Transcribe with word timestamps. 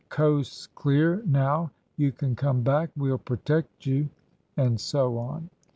Coast's 0.09 0.65
clear, 0.65 1.21
now; 1.27 1.69
you 1.95 2.11
can 2.11 2.35
come 2.35 2.63
back. 2.63 2.89
We'll 2.97 3.19
protect 3.19 3.85
you," 3.85 4.09
and 4.57 4.79
so 4.81 5.19
on. 5.19 5.51